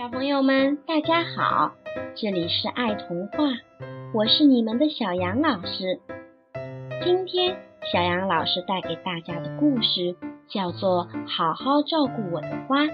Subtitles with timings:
[0.00, 1.72] 小朋友们，大家好，
[2.16, 3.42] 这里是爱童话，
[4.14, 6.00] 我是你们的小杨老师。
[7.04, 7.58] 今天
[7.92, 10.16] 小杨老师带给大家的故事
[10.48, 12.84] 叫做《好好照顾我的花》，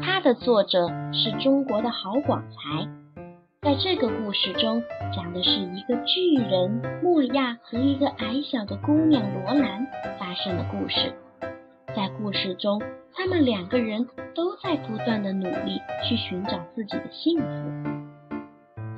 [0.00, 2.88] 它的作者是中国的郝广才。
[3.62, 9.84] 在这个故事中，讲的是一个巨人莫亚和一个矮小的姑娘罗兰
[10.20, 11.12] 发生的故事。
[11.96, 12.80] 在故事中，
[13.12, 17.46] 他们两个人都在不断的努力去寻找自己的幸福。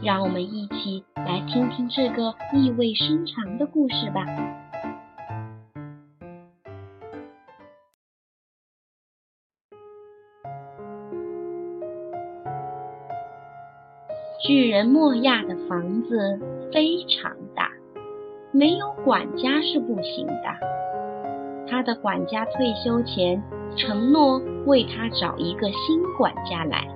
[0.03, 4.27] 让我们一起来听听这个意味深长的故事吧。
[14.45, 16.41] 巨人莫亚的房子
[16.73, 17.71] 非常大，
[18.51, 20.45] 没有管家是不行的。
[21.69, 23.43] 他的管家退休前
[23.77, 26.87] 承诺为他找一个新管家来。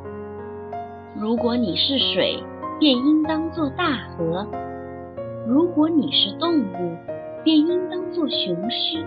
[1.21, 2.41] 如果你是水，
[2.79, 4.47] 便应当做大河；
[5.49, 6.97] 如果你是动物，
[7.43, 9.05] 便应当做雄狮；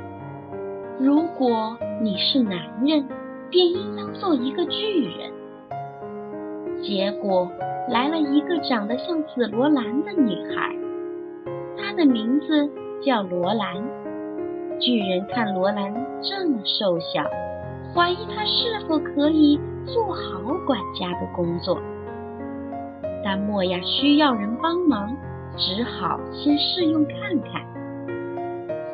[1.00, 3.08] 如果你是男人，
[3.50, 5.32] 便应当做一个巨人。
[6.82, 7.50] 结果。
[7.88, 10.76] 来了一个长得像紫罗兰的女孩，
[11.78, 12.68] 她的名字
[13.00, 13.76] 叫罗兰。
[14.80, 17.24] 巨人看罗兰这么瘦小，
[17.96, 21.80] 怀疑他是否可以做好管家的工作。
[23.24, 25.16] 但莫亚需要人帮忙，
[25.56, 27.66] 只好先试用看看。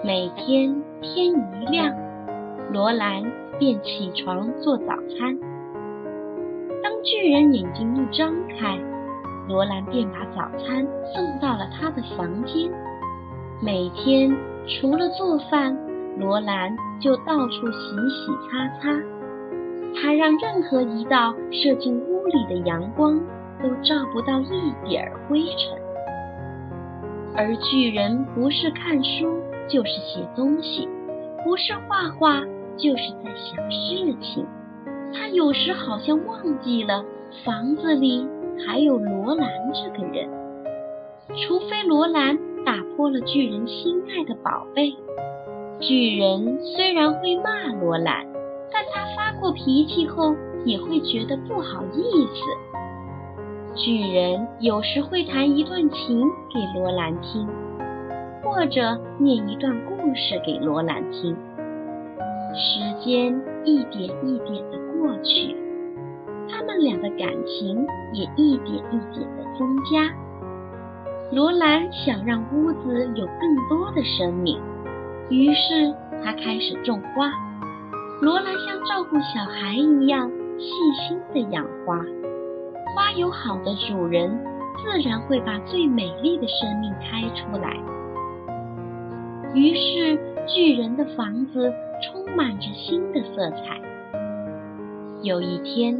[0.05, 1.91] 每天天一亮，
[2.71, 3.23] 罗兰
[3.57, 5.35] 便起床做早餐。
[6.83, 8.79] 当巨人眼睛一张开，
[9.47, 12.71] 罗兰便把早餐送到了他的房间。
[13.63, 14.31] 每天
[14.67, 15.75] 除了做饭，
[16.17, 19.01] 罗兰就到处洗洗擦擦。
[19.93, 23.19] 他让任何一道射进屋里的阳光
[23.61, 25.77] 都照不到一点儿灰尘。
[27.35, 30.87] 而巨人不是看书，就是写东西；
[31.43, 32.41] 不是画画，
[32.77, 34.45] 就是在想事情。
[35.13, 37.03] 他有时好像忘记了
[37.43, 38.25] 房子里
[38.65, 40.29] 还有罗兰这个人，
[41.27, 44.93] 除非罗兰打破了巨人心爱的宝贝。
[45.81, 48.23] 巨人虽然会骂罗兰，
[48.71, 53.75] 但他发过脾气后也会觉得不好意思。
[53.75, 56.21] 巨人有时会弹一段琴
[56.53, 57.47] 给罗兰听，
[58.43, 61.35] 或者念一段故事给罗兰听。
[62.53, 64.81] 时间一点一点的。
[65.01, 65.55] 过去，
[66.47, 70.13] 他们俩的感情也一点一点的增加。
[71.31, 74.59] 罗兰想让屋子有更多的生命，
[75.31, 77.31] 于是他开始种花。
[78.21, 80.67] 罗兰像照顾小孩一样细
[81.07, 81.97] 心的养花。
[82.93, 84.37] 花有好的主人，
[84.83, 87.77] 自然会把最美丽的生命开出来。
[89.55, 93.81] 于是，巨人的房子充满着新的色彩。
[95.23, 95.97] 有一天，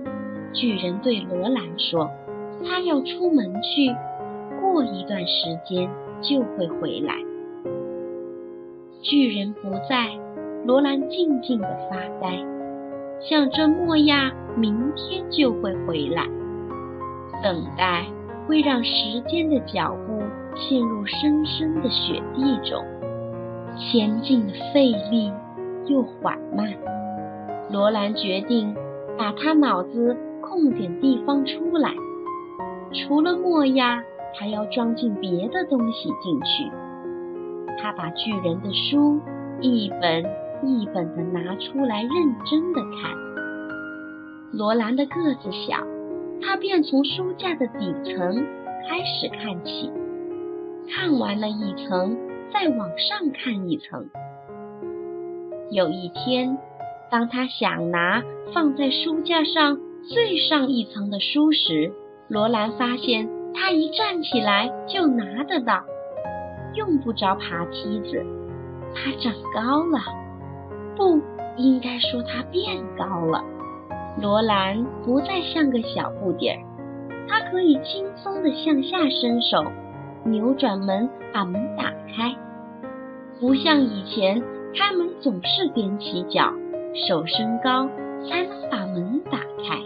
[0.54, 2.12] 巨人对罗兰说
[2.68, 3.96] ：“他要出门去，
[4.60, 5.90] 过一段时间
[6.22, 7.16] 就会回来。”
[9.02, 10.10] 巨人不在，
[10.66, 12.38] 罗兰静静的发呆，
[13.20, 16.26] 想着莫亚明天就会回来。
[17.44, 18.06] 等待
[18.48, 20.22] 会让时间的脚步
[20.56, 22.84] 陷入深深的雪地中，
[23.78, 25.32] 前进的费力
[25.88, 26.74] 又缓慢。
[27.72, 28.76] 罗兰决定。
[29.18, 31.94] 把他脑子空点地方出来，
[32.92, 34.02] 除了墨呀，
[34.34, 36.72] 还要装进别的东西进去。
[37.80, 39.20] 他把巨人的书
[39.60, 40.24] 一本
[40.64, 42.12] 一本的拿出来，认
[42.50, 43.12] 真的看。
[44.52, 45.78] 罗兰的个子小，
[46.42, 48.46] 他便从书架的底层
[48.88, 49.92] 开始看起，
[50.90, 52.18] 看完了一层，
[52.54, 54.10] 再往上看一层。
[55.72, 56.58] 有一天。
[57.10, 58.24] 当他想拿
[58.54, 61.92] 放在书架上最上一层的书时，
[62.30, 65.84] 罗兰发现他一站起来就拿得到，
[66.76, 68.26] 用不着爬梯子。
[68.94, 70.00] 他长高了，
[70.96, 71.22] 不
[71.58, 73.44] 应该说他变高了。
[74.22, 76.64] 罗兰不再像个小不点儿，
[77.28, 79.64] 他可以轻松地向下伸手，
[80.26, 81.86] 扭转门把门打
[82.16, 82.36] 开，
[83.40, 84.42] 不像以前
[84.76, 86.54] 开门总是踮起脚。
[87.08, 87.88] 手伸高
[88.28, 89.80] 才能把门打开。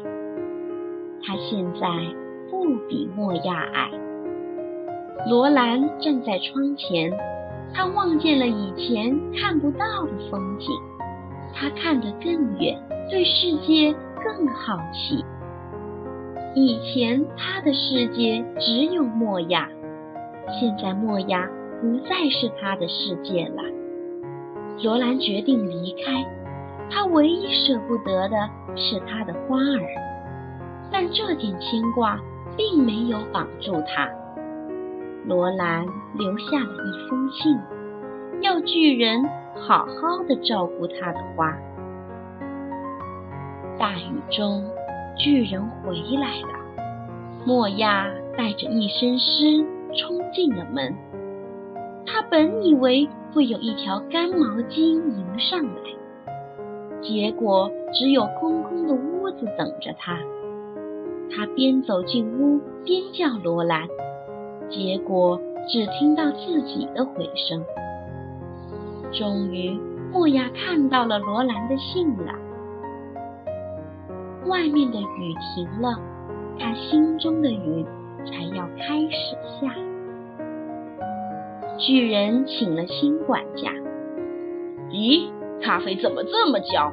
[1.23, 1.87] 他现在
[2.49, 3.91] 不比莫亚矮。
[5.27, 7.11] 罗兰站在窗前，
[7.73, 10.69] 他望见了以前看不到的风景。
[11.53, 12.77] 他看得更远，
[13.09, 15.23] 对世界更好奇。
[16.53, 19.67] 以前他的世界只有莫亚，
[20.59, 21.49] 现在莫亚
[21.81, 23.63] 不再是他的世界了。
[24.83, 26.25] 罗兰决定离开，
[26.91, 28.37] 他唯一舍不得的
[28.75, 29.87] 是他的花儿，
[30.91, 32.19] 但这点牵挂
[32.55, 34.07] 并没有绑住他。
[35.27, 37.59] 罗兰留下了一封信，
[38.41, 39.23] 要巨人
[39.55, 41.51] 好好的照顾他的花。
[43.79, 44.63] 大雨中，
[45.17, 46.59] 巨人回来了。
[47.43, 48.07] 莫亚
[48.37, 50.93] 带着一身湿冲进了门。
[52.05, 55.81] 他本以为会有一条干毛巾迎上来，
[57.01, 60.19] 结果只有空空的屋子等着他。
[61.35, 63.87] 他边走进屋边叫罗兰，
[64.69, 67.63] 结果只听到自己的回声。
[69.11, 69.79] 终于，
[70.11, 72.33] 莫亚看到了罗兰的信了。
[74.47, 75.99] 外面的雨停了，
[76.59, 77.85] 他心中的雨
[78.25, 79.73] 才要开始下。
[81.77, 83.71] 巨人请了新管家。
[84.89, 85.29] 咦，
[85.61, 86.91] 咖啡怎么这么焦？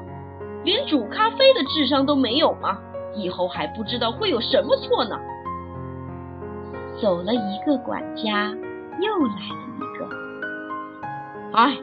[0.65, 2.79] 连煮咖啡的智商都没有吗？
[3.15, 5.19] 以后还不知道会有什么错呢。
[7.03, 8.55] 走了一个管家，
[9.01, 10.09] 又来了一个。
[11.53, 11.77] 哎，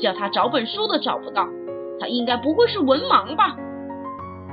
[0.00, 1.46] 叫他找本书都找不到，
[2.00, 3.56] 他应该不会是文盲吧？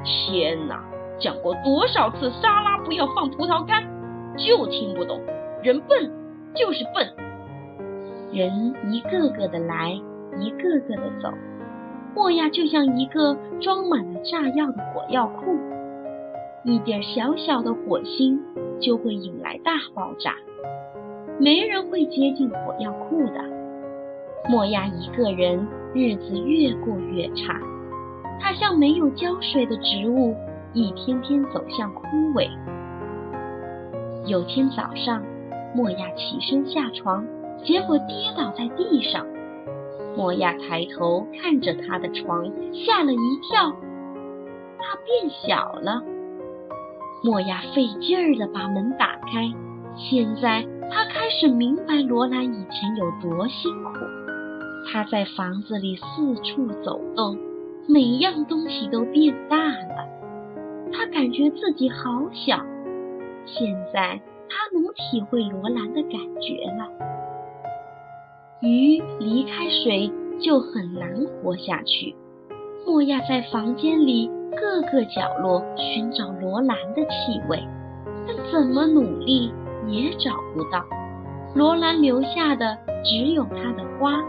[0.03, 0.79] 天哪！
[1.19, 3.83] 讲过多少次沙拉不要放葡萄干，
[4.37, 5.19] 就听不懂。
[5.63, 6.11] 人笨
[6.53, 7.11] 就是笨。
[8.31, 9.99] 人一个个的来，
[10.37, 11.33] 一个个的走。
[12.13, 15.57] 莫亚就像一个装满了炸药的火药库，
[16.67, 18.41] 一点小小的火星
[18.81, 20.33] 就会引来大爆炸。
[21.39, 23.43] 没人会接近火药库的。
[24.49, 27.61] 莫亚一个人，日子越过越差。
[28.39, 30.35] 他像没有浇水的植物，
[30.73, 32.01] 一天天走向枯
[32.33, 32.49] 萎。
[34.25, 35.23] 有天早上，
[35.75, 37.23] 莫亚起身下床，
[37.63, 39.23] 结果跌倒在地上。
[40.17, 43.71] 莫亚抬头看着他的床，吓了一跳，
[44.79, 46.01] 它变小了。
[47.23, 49.51] 莫亚费劲儿地把门打开，
[49.97, 53.91] 现在他开始明白罗兰以前有多辛苦。
[54.91, 57.37] 他在房子里四处走动。
[57.87, 60.09] 每样东西都变大了，
[60.91, 62.57] 他感觉自己好小。
[63.45, 64.19] 现在
[64.49, 66.89] 他能体会罗兰的感觉了。
[68.61, 70.11] 鱼离开水
[70.41, 72.15] 就很难活下去。
[72.85, 77.61] 莫亚在房间里各个角落寻找罗兰的气味，
[78.27, 79.51] 但怎么努力
[79.87, 80.85] 也找不到。
[81.55, 84.23] 罗兰留下的只有他的花。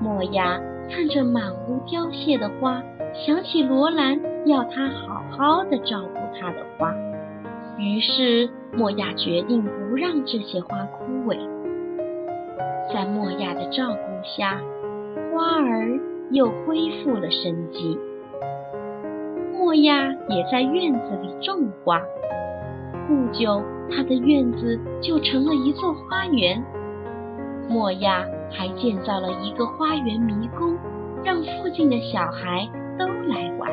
[0.00, 0.60] 莫亚。
[0.88, 2.80] 看着满屋凋谢的花，
[3.12, 6.94] 想起罗兰要他好好的照顾他的花，
[7.76, 11.36] 于是莫亚决定不让这些花枯萎。
[12.94, 14.60] 在莫亚的照顾下，
[15.34, 15.98] 花儿
[16.30, 17.98] 又恢复了生机。
[19.52, 22.00] 莫亚也在院子里种花，
[23.08, 26.62] 不久他的院子就成了一座花园。
[27.68, 28.24] 莫亚。
[28.48, 30.78] 还建造了一个花园迷宫，
[31.24, 33.68] 让附近的小孩都来玩。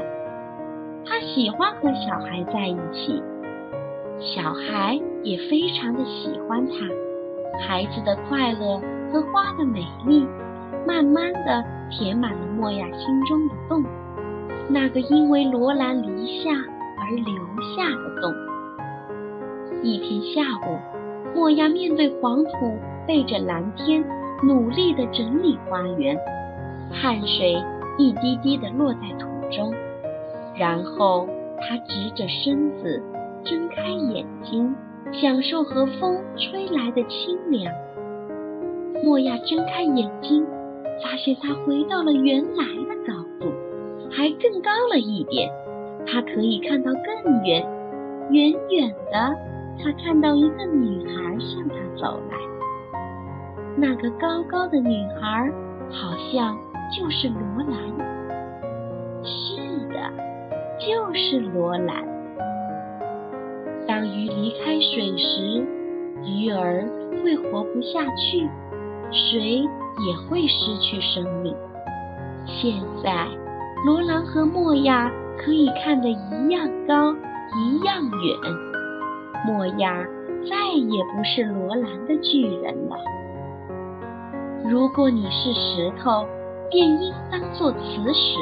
[1.05, 3.21] 他喜欢和小孩在一起，
[4.19, 6.73] 小孩也非常的喜欢他。
[7.67, 8.81] 孩子的快乐
[9.11, 10.25] 和花的美丽，
[10.85, 13.83] 慢慢的填满了莫亚心中的洞，
[14.69, 16.49] 那个因为罗兰离下
[16.97, 17.35] 而留
[17.75, 18.33] 下的洞。
[19.81, 20.79] 一天下午，
[21.35, 22.51] 莫亚面对黄土，
[23.07, 24.03] 背着蓝天。
[24.45, 26.19] 努力地整理花园，
[26.91, 27.55] 汗水
[27.97, 29.73] 一滴滴地落在土中，
[30.57, 31.25] 然后
[31.61, 33.01] 他直着身子，
[33.45, 34.75] 睁开眼睛，
[35.13, 37.73] 享受和风吹来的清凉。
[39.01, 40.45] 莫亚睁开眼睛，
[41.01, 43.51] 发现他回到了原来的高度，
[44.11, 45.49] 还更高了一点。
[46.05, 47.65] 他可以看到更远，
[48.29, 49.35] 远远的，
[49.81, 52.37] 他看到一个女孩向他走来。
[53.77, 55.49] 那个高高的女孩，
[55.89, 56.57] 好像
[56.91, 57.79] 就是罗兰。
[59.23, 60.13] 是的，
[60.77, 62.05] 就是罗兰。
[63.87, 65.65] 当鱼离开水时，
[66.25, 66.85] 鱼儿
[67.23, 68.47] 会活不下去，
[69.11, 69.67] 水
[69.99, 71.55] 也会失去生命。
[72.45, 73.27] 现在，
[73.85, 77.13] 罗兰和莫亚可以看得一样高，
[77.55, 78.37] 一样远。
[79.45, 80.05] 莫亚
[80.49, 82.97] 再也不是罗兰的巨人了。
[84.65, 86.25] 如果你是石头，
[86.71, 88.37] 便应当做磁石；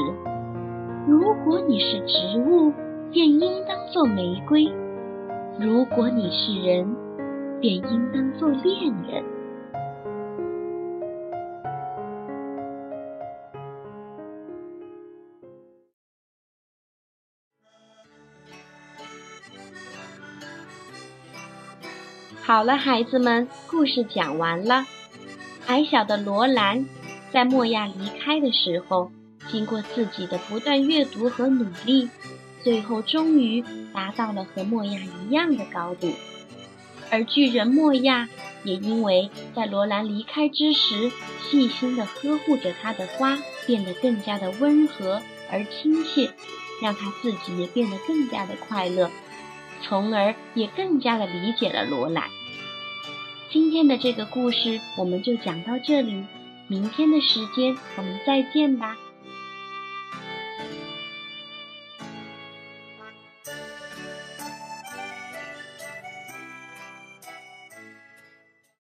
[1.07, 2.71] 如果你是植物，
[3.11, 4.71] 便应当做玫瑰。
[5.59, 6.95] 如果你是人，
[7.59, 9.23] 便应当做恋人。
[22.51, 24.85] 好了，孩子们，故事讲完了。
[25.67, 26.85] 矮小的罗兰
[27.31, 29.09] 在莫亚离开的时候，
[29.49, 32.09] 经过自己的不断阅读和努力，
[32.61, 36.11] 最后终于达到了和莫亚一样的高度。
[37.09, 38.27] 而巨人莫亚
[38.65, 41.09] 也因为在罗兰离开之时
[41.49, 46.29] 细心地呵护着他的花，变得更加的温和而亲切，
[46.81, 49.09] 让他自己也变得更加的快乐。
[49.83, 52.25] 从而也更加的理解了罗兰。
[53.51, 56.23] 今天的这个故事我们就讲到这里，
[56.69, 58.95] 明天的时间我们再见吧。